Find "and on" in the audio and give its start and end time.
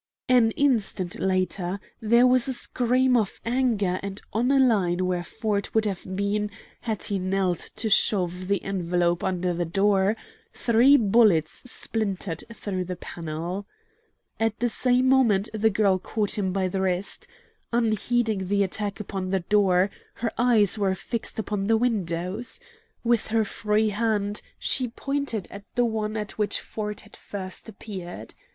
4.01-4.49